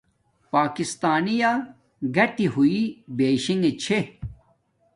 پاکستانی 0.53 1.35
یا 1.41 1.51
گاٹی 2.15 2.45
ہوݵ 2.53 2.75
بشنݣ 3.17 3.63
چھے 3.81 3.99